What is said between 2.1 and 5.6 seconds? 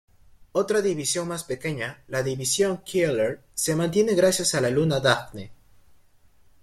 división Keeler, se mantiene gracias a la luna Dafne.